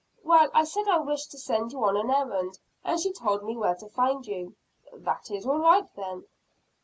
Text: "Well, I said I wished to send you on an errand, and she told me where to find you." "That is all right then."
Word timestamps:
"Well, 0.23 0.49
I 0.51 0.63
said 0.63 0.87
I 0.87 0.97
wished 0.97 1.29
to 1.29 1.37
send 1.37 1.73
you 1.73 1.83
on 1.85 1.95
an 1.95 2.09
errand, 2.09 2.57
and 2.83 2.99
she 2.99 3.13
told 3.13 3.43
me 3.43 3.55
where 3.55 3.75
to 3.75 3.87
find 3.87 4.25
you." 4.25 4.55
"That 4.95 5.29
is 5.29 5.45
all 5.45 5.59
right 5.59 5.85
then." 5.95 6.25